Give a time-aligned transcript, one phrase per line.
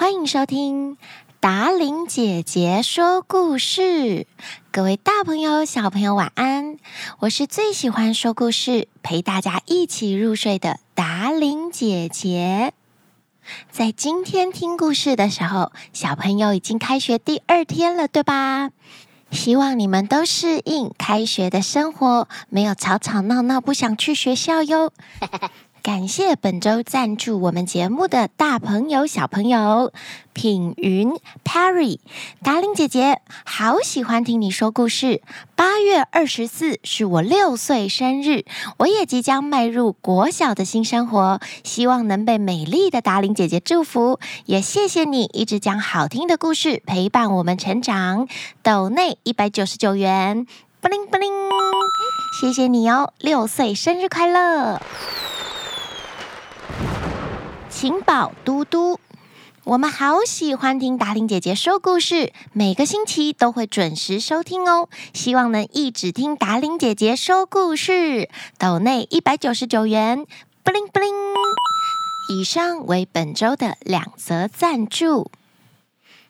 [0.00, 0.96] 欢迎收听
[1.40, 4.26] 达伶姐姐说故事。
[4.72, 6.78] 各位大朋友、小朋友，晚安！
[7.18, 12.72] 我是最喜欢说故事、陪大家一起入睡的达伶姐姐。
[13.70, 18.70] 在今天听故事的时候，小朋友已经开学第二天了，对吧？
[19.30, 24.94] 希望你们都适应开学的生活，没有吵吵闹闹，不想去学校哟。
[25.82, 29.92] 感谢本周赞助我们节目的大朋友、小朋友，
[30.34, 31.10] 品云、
[31.42, 31.98] Perry、
[32.42, 35.22] 达令姐姐，好喜欢听你说故事。
[35.56, 38.44] 八月二十四是我六岁生日，
[38.76, 44.20] 我也即将迈入国小的新生活，希望能被美丽的达令姐姐祝福。
[44.44, 48.28] 也谢谢你一直讲好听的故事，陪伴我们成长。
[48.62, 50.46] 斗内一百九十九元，
[50.82, 51.32] 布灵布灵，
[52.38, 54.82] 谢谢你哦，六岁生日快乐！
[57.70, 58.98] 请保嘟嘟，
[59.64, 64.88] 我们好喜欢听达伶姐姐说故事，每个星期都会准时收听哦。
[65.14, 68.28] 希望能一直听达伶姐姐说故事。
[68.58, 70.26] 斗内一百九十九元，
[70.62, 71.14] 布灵布灵。
[72.34, 75.30] 以上为本周的两则赞助。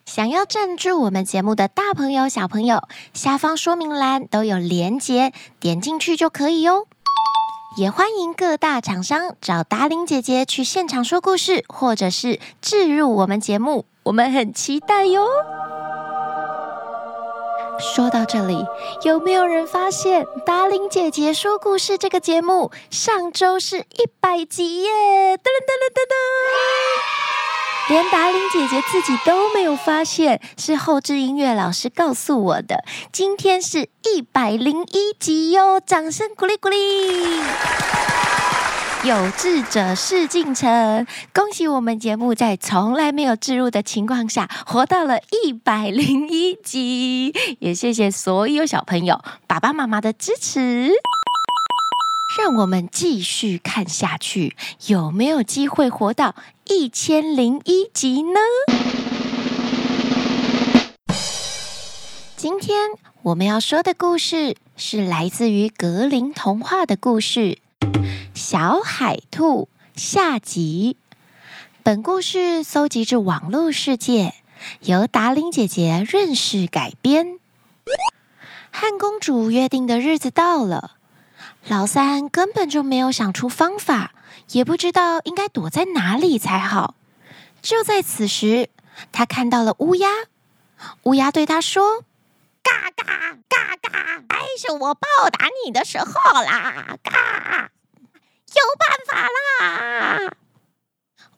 [0.05, 2.83] 想要赞助我们节目的大朋友、小朋友，
[3.13, 6.87] 下方说明栏都有连结，点进去就可以哟。
[7.77, 15.25] 也欢迎各大厂商找达玲姐姐去现场说故事，或者是置入我们节目，我们很期待哟。
[17.79, 18.67] 说到这里，
[19.05, 24.91] 有没有人发现达玲姐姐说故事这个节目上周是一百集耶？
[25.37, 27.40] 噔噔噔噔。
[27.91, 32.85] 连达伶姐姐自己都没有发现，是后置音乐老师告诉我的。
[33.11, 36.77] 今天是一百零一集哟，掌声鼓励鼓励！
[39.03, 47.35] 有志者事竟成，恭喜我们节目在从来没有置入的情况下，活到了一百零一集。
[47.59, 50.93] 也谢谢所有小朋友、爸爸妈妈的支持。
[52.39, 54.55] 让我们继续看下去，
[54.87, 56.37] 有没有机会活到
[56.69, 58.39] 一千零一集呢？
[62.37, 62.91] 今天
[63.23, 67.59] 我们要说的故事是来自于格林童话的故事
[68.33, 69.69] 《小海兔》
[70.01, 70.97] 下集。
[71.83, 74.35] 本故事搜集自网络世界，
[74.83, 77.41] 由达伶姐姐润饰改编。
[78.71, 80.93] 和公主约定的日子到了。
[81.71, 84.13] 老三根本就没有想出方法，
[84.51, 86.97] 也不知道应该躲在哪里才好。
[87.63, 88.71] 就在此时，
[89.13, 90.09] 他看到了乌鸦。
[91.05, 92.03] 乌鸦对他说
[92.61, 93.05] ：“嘎嘎
[93.49, 96.99] 嘎嘎，该是我报答你的时候啦！
[97.05, 97.71] 嘎，
[98.49, 100.33] 有办法啦！”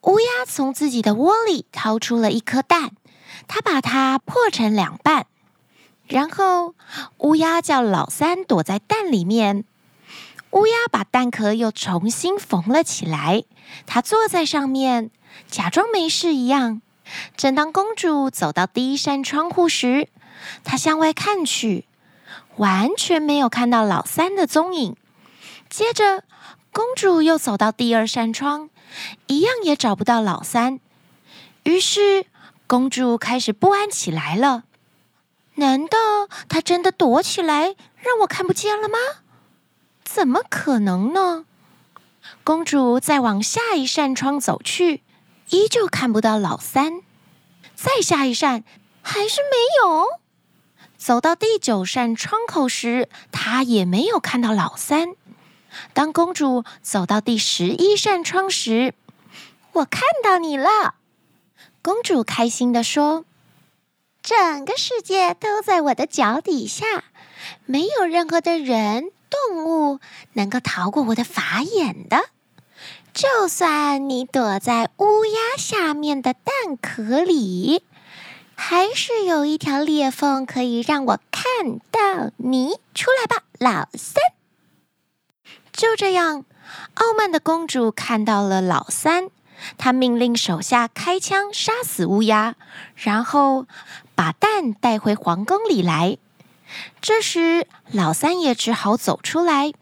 [0.04, 2.92] 乌鸦从自己的窝里掏出了一颗蛋，
[3.46, 5.26] 他把它破成两半，
[6.06, 6.74] 然后
[7.18, 9.66] 乌鸦叫老三躲在蛋里面。
[10.52, 13.44] 乌鸦把蛋壳又重新缝了起来，
[13.86, 15.10] 它坐在上面，
[15.48, 16.82] 假装没事一样。
[17.36, 20.08] 正当公主走到第一扇窗户时，
[20.62, 21.86] 她向外看去，
[22.56, 24.94] 完全没有看到老三的踪影。
[25.70, 26.24] 接着，
[26.70, 28.68] 公主又走到第二扇窗，
[29.26, 30.80] 一样也找不到老三。
[31.62, 32.26] 于是，
[32.66, 34.64] 公主开始不安起来了。
[35.54, 35.96] 难道
[36.48, 38.98] 他真的躲起来，让我看不见了吗？
[40.14, 41.46] 怎么可能呢？
[42.44, 45.02] 公主再往下一扇窗走去，
[45.48, 47.00] 依旧看不到老三。
[47.74, 48.62] 再下一扇，
[49.00, 50.04] 还是没有。
[50.98, 55.14] 走到第九扇窗口时，她也没有看到老三。
[55.94, 58.94] 当公主走到第十一扇窗时，
[59.72, 60.96] 我看到你了。
[61.80, 63.24] 公主开心地说
[64.22, 66.84] ：“整个世界都在我的脚底下，
[67.64, 69.98] 没有任何的人。”动物
[70.34, 72.26] 能够逃过我的法眼的，
[73.14, 77.82] 就算你躲在乌鸦下面的蛋壳里，
[78.54, 82.74] 还是有一条裂缝可以让我看到你。
[82.94, 84.22] 出来吧，老三！
[85.72, 86.44] 就这样，
[86.94, 89.30] 傲慢的公主看到了老三，
[89.78, 92.54] 她命令手下开枪杀死乌鸦，
[92.94, 93.66] 然后
[94.14, 96.18] 把蛋带回皇宫里来。
[97.00, 99.72] 这时，老三也只好走出来。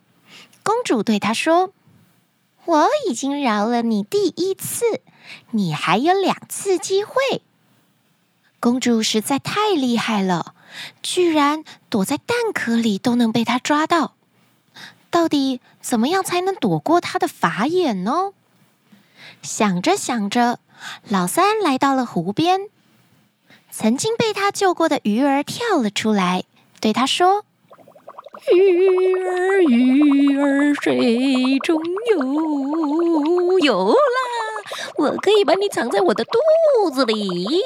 [0.62, 1.72] 公主对他说
[2.66, 5.00] ：“我已经饶了你第一次，
[5.52, 7.14] 你还有两次机会。”
[8.60, 10.54] 公主实在太厉害了，
[11.02, 14.14] 居然躲在蛋壳里都能被他抓到。
[15.10, 18.32] 到底怎么样才能躲过他的法眼呢？
[19.42, 20.60] 想着想着，
[21.08, 22.68] 老三来到了湖边，
[23.70, 26.44] 曾经被他救过的鱼儿跳了出来，
[26.80, 27.44] 对他说
[28.54, 31.78] ：“鱼儿，鱼儿，水中
[32.10, 33.96] 游，游啦，
[34.96, 37.60] 我可以把你藏在我的肚子里。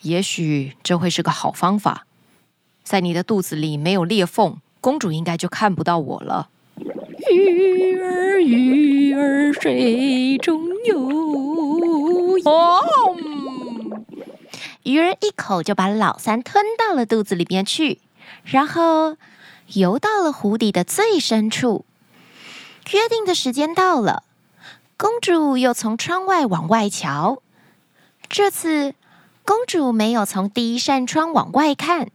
[0.00, 2.06] 也许这会是个好方法，
[2.82, 6.48] 在你的肚子里没有裂缝，公主应该就看不到我了。”
[7.30, 10.98] 鱼儿，鱼儿，水中游。
[12.44, 12.80] 哦，
[14.84, 18.00] 鱼儿一口就把老三吞到了肚子里面去，
[18.44, 19.16] 然后
[19.68, 21.84] 游到了湖底的最深处。
[22.90, 24.24] 约定的时间到了，
[24.96, 27.40] 公主又从窗外往外瞧。
[28.28, 28.94] 这次，
[29.44, 32.10] 公主没有从第一扇窗往外看，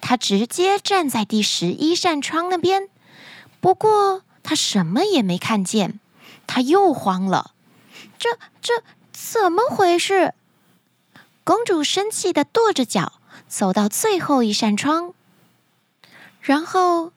[0.00, 2.88] 她直接站在第十一扇窗那边。
[3.60, 5.98] 不过，她什么也没看见，
[6.46, 7.52] 她又慌了。
[8.18, 8.28] 这
[8.60, 8.74] 这
[9.12, 10.34] 怎么回事？
[11.46, 13.12] 公主生气的跺着脚
[13.46, 15.14] 走到最后一扇窗，
[16.40, 17.12] 然后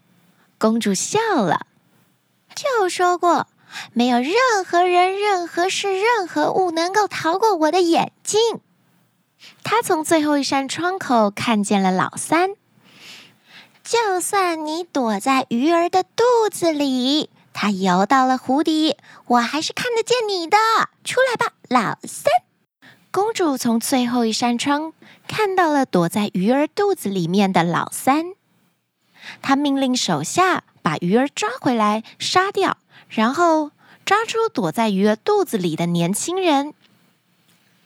[0.60, 1.66] 公主笑了。
[2.54, 3.48] 就说过，
[3.92, 8.40] 没有任何人、任何事、任何物能够逃过我的眼睛。
[9.64, 12.52] 她从最后一扇窗口看见了老三。
[13.84, 18.96] 就算你躲在鱼儿的肚子里，它游到了湖底，
[19.26, 20.56] 我还是看得见你的。
[21.04, 22.32] 出来吧，老三！
[23.20, 24.94] 公主从最后一扇窗
[25.28, 28.34] 看到了躲在鱼儿肚子里面的老三，
[29.42, 32.78] 她命令手下把鱼儿抓回来杀掉，
[33.10, 33.72] 然后
[34.06, 36.74] 抓出躲在鱼儿肚子里的年轻人。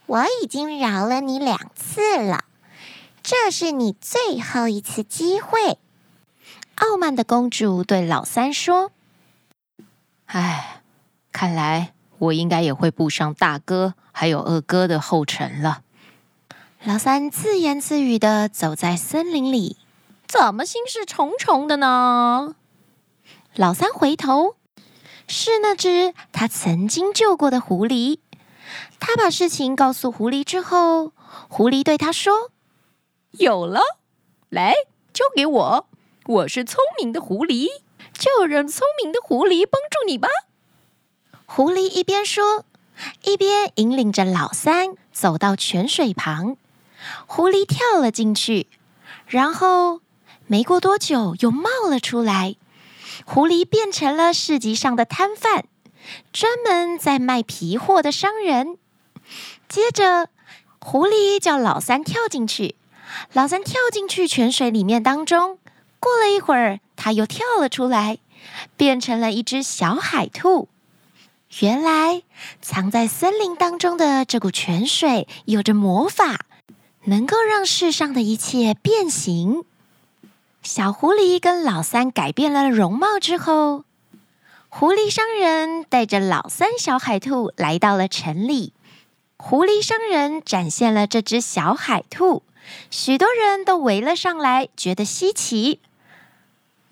[0.05, 2.45] 我已经饶了你两次了，
[3.23, 5.79] 这是你最后一次机会。
[6.75, 8.91] 傲慢的公主对老三说
[10.27, 10.83] ：“唉，
[11.31, 15.81] 看来我应该也会步上大哥还有二哥的后尘了。”
[16.83, 19.77] 老三自言自语的走在森林里，
[20.27, 22.55] 怎么心事重重的呢？
[23.55, 24.55] 老三回头，
[25.27, 28.19] 是那只他曾经救过的狐狸。
[28.99, 31.13] 他把事情告诉狐狸之后，
[31.47, 32.51] 狐狸对他说
[33.39, 33.81] ：“有了，
[34.49, 34.73] 来，
[35.13, 35.87] 交给我。”
[36.25, 37.67] 我是聪明的狐狸，
[38.13, 40.27] 就让聪明的狐狸帮助你吧。
[41.45, 42.65] 狐狸一边说，
[43.23, 46.57] 一边引领着老三走到泉水旁。
[47.27, 48.67] 狐狸跳了进去，
[49.27, 50.01] 然后
[50.47, 52.55] 没过多久又冒了出来。
[53.25, 55.65] 狐狸变成了市集上的摊贩，
[56.31, 58.77] 专门在卖皮货的商人。
[59.67, 60.29] 接着，
[60.79, 62.75] 狐狸叫老三跳进去，
[63.33, 65.59] 老三跳进去泉水里面当中。
[65.99, 68.17] 过了一会儿，他又跳了出来，
[68.75, 70.69] 变成了一只小海兔。
[71.59, 72.23] 原来
[72.61, 76.45] 藏在森林当中的这股泉水有着魔法，
[77.03, 79.63] 能够让世上的一切变形。
[80.63, 83.83] 小狐狸跟老三改变了容貌之后，
[84.67, 88.73] 狐狸商人带着老三小海兔来到了城里。
[89.37, 92.41] 狐狸商人展现了这只小海兔，
[92.89, 95.81] 许多人都围了上来，觉得稀奇。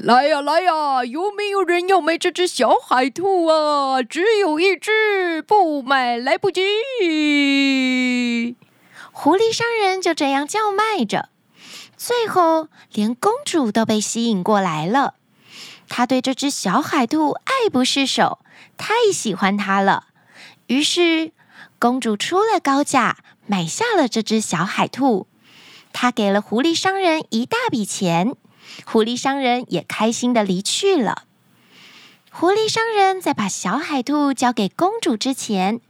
[0.04, 4.02] 来呀来呀，有没有人要买这只小海兔啊？
[4.02, 6.64] 只有一只，不买来不及。
[9.12, 11.30] 狐狸商人就这样叫卖着，
[11.98, 15.14] 最后连公主都被吸引过来了。
[15.88, 18.40] 她对这只小海兔爱不释手，
[18.78, 20.06] 太喜欢它了。
[20.66, 21.32] 于是
[21.78, 25.28] 公主出了高价买下了这只小海兔，
[25.94, 28.36] 她给了狐狸商人一大笔钱。
[28.86, 31.24] 狐狸商人也开心的离去了。
[32.32, 35.82] 狐狸商人在把小海兔交给公主之前，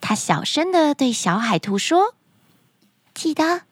[0.00, 2.14] 他小声的对小海兔说
[3.14, 3.62] ：“记得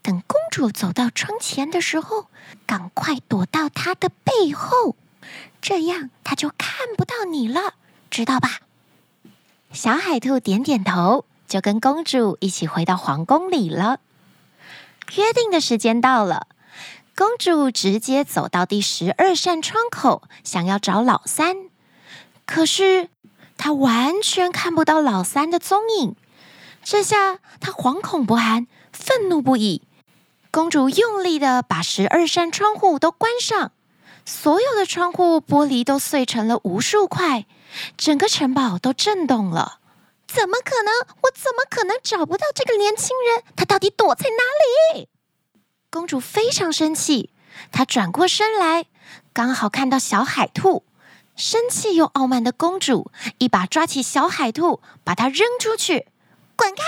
[0.00, 2.28] 等公主走到窗前的时候，
[2.66, 4.94] 赶快躲到她的背后，
[5.60, 7.74] 这样她就看不到你了，
[8.10, 8.60] 知道吧？”
[9.72, 13.98] 小海兔点点头，就跟公主一起回到皇宫里了。
[15.16, 16.46] 约定的时间到了。
[17.14, 21.68] 公主直接走到第十二扇窗口，想要找老三，
[22.46, 23.10] 可是
[23.58, 26.16] 她完全看不到老三的踪影。
[26.82, 29.82] 这下她惶恐不安，愤怒不已。
[30.50, 33.72] 公主用力的把十二扇窗户都关上，
[34.24, 37.46] 所有的窗户玻璃都碎成了无数块，
[37.96, 39.80] 整个城堡都震动了。
[40.26, 40.92] 怎么可能？
[41.22, 43.44] 我怎么可能找不到这个年轻人？
[43.54, 45.08] 他到底躲在哪里？
[45.92, 47.28] 公主非常生气，
[47.70, 48.86] 她转过身来，
[49.34, 50.86] 刚好看到小海兔，
[51.36, 56.08] 生气又傲慢的公主一把抓起小海兔，把它扔出去，
[56.56, 56.82] 滚开！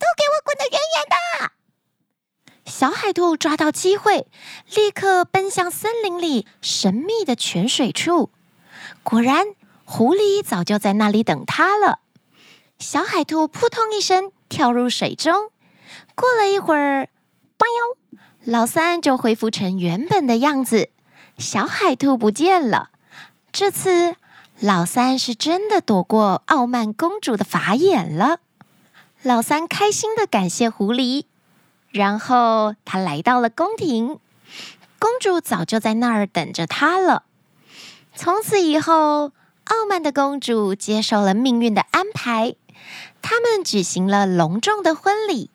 [0.00, 1.52] 都给我滚得远远的！
[2.68, 4.26] 小海兔抓到机会，
[4.74, 8.30] 立刻奔向森林里神秘的泉水处。
[9.04, 9.54] 果然，
[9.84, 12.00] 狐狸早就在那里等它了。
[12.80, 15.52] 小海兔扑通一声跳入水中，
[16.16, 17.08] 过了一会儿，
[17.58, 17.68] 喵，
[18.50, 20.90] 老三就恢复成原本的样子。
[21.38, 22.90] 小海兔不见了。
[23.52, 24.16] 这次，
[24.58, 28.40] 老三是真的躲过傲慢公主的法眼了。
[29.22, 31.26] 老三开心地感谢狐狸，
[31.92, 34.18] 然后他来到了宫廷，
[34.98, 37.22] 公主早就在那儿等着他了。
[38.16, 39.30] 从此以后，
[39.66, 42.56] 傲慢的公主接受了命运的安排，
[43.22, 45.50] 他们举行了隆重的婚礼。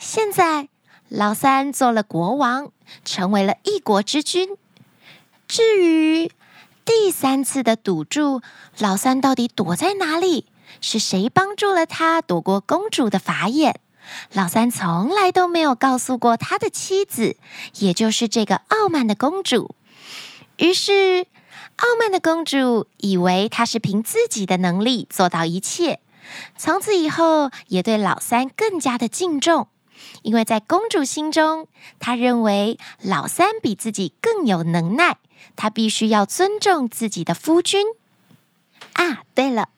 [0.00, 0.68] 现在，
[1.08, 2.72] 老三做了国王，
[3.04, 4.56] 成为了一国之君。
[5.46, 6.30] 至于……
[6.84, 8.42] 第三次的赌注，
[8.78, 10.46] 老三到底躲在哪里？
[10.80, 13.80] 是谁帮助了他躲过公主的法眼？
[14.32, 17.36] 老三从来都没有告诉过他的妻子，
[17.78, 19.74] 也就是这个傲慢的公主。
[20.58, 21.26] 于是，
[21.76, 25.98] 傲慢的公主以为他是凭自己的能力做到一切，
[26.56, 29.66] 从此以后也对老三更加的敬重，
[30.22, 35.18] 因为在公主心中，她认为老三比自己更有能耐。
[35.54, 37.86] 她必须要尊重自己的夫君
[38.94, 39.22] 啊！
[39.34, 39.68] 对了，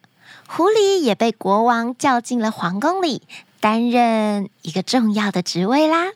[0.48, 3.22] 狐狸也被国王叫进了皇宫里，
[3.60, 6.12] 担任一个重要的职位啦。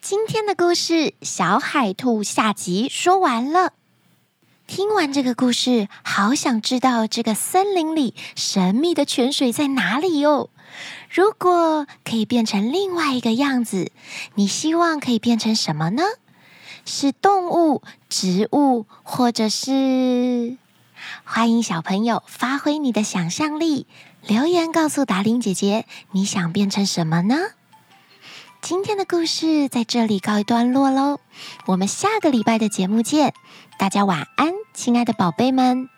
[0.00, 3.72] 今天的故事《小海兔》下集说完了。
[4.66, 10.50] 听完这个故事，好想知道这个森林里神秘的泉水在哪里哟。
[11.10, 13.90] 如果可以变成另外一个样子，
[14.34, 16.02] 你希望可以变成什么呢？
[16.84, 20.56] 是动物、植物，或者是……
[21.24, 23.86] 欢迎小朋友发挥你的想象力，
[24.26, 27.36] 留言告诉达令姐姐你想变成什么呢？
[28.60, 31.20] 今天的故事在这里告一段落喽，
[31.66, 33.34] 我们下个礼拜的节目见，
[33.78, 35.88] 大家晚安，亲爱的宝贝们！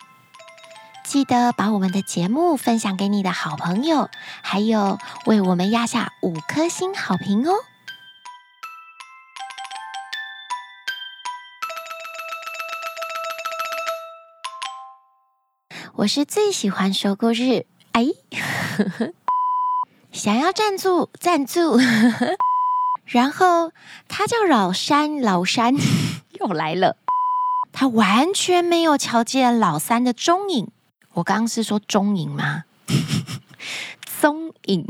[1.09, 4.11] 记得把我们的节目分享给你的好朋友，
[4.43, 7.53] 还有为我们压下五颗星好评哦。
[15.95, 18.05] 我是最喜欢说故事，哎，
[20.13, 21.79] 想要赞助赞助，
[23.07, 23.71] 然后
[24.07, 25.73] 他叫老山，老山
[26.39, 26.97] 又来了，
[27.73, 30.71] 他完全没有瞧见老三的踪影。
[31.13, 32.63] 我刚刚是说踪影吗？
[34.21, 34.85] 踪影。